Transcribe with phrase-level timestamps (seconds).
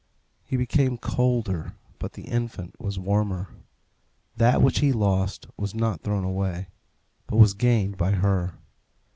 [0.43, 3.49] He became colder, but the infant was warmer.
[4.35, 6.69] That which he lost was not thrown away,
[7.27, 8.55] but was gained by her.